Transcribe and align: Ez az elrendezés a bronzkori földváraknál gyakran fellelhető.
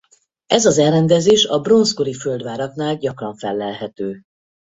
Ez 0.47 0.65
az 0.65 0.77
elrendezés 0.77 1.45
a 1.45 1.59
bronzkori 1.59 2.13
földváraknál 2.13 2.97
gyakran 2.97 3.35
fellelhető. 3.35 4.23